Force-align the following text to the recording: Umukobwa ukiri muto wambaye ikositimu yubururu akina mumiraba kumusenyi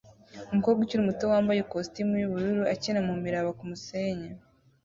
Umukobwa 0.51 0.79
ukiri 0.81 1.05
muto 1.07 1.23
wambaye 1.31 1.59
ikositimu 1.59 2.13
yubururu 2.21 2.63
akina 2.73 2.99
mumiraba 3.07 3.49
kumusenyi 3.57 4.29